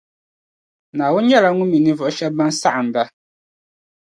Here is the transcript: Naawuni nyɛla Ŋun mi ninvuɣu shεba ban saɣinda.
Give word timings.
Naawuni 0.95 1.27
nyɛla 1.27 1.49
Ŋun 1.55 1.69
mi 1.71 1.77
ninvuɣu 1.79 2.11
shεba 2.17 2.37
ban 2.37 2.51
saɣinda. 2.61 3.03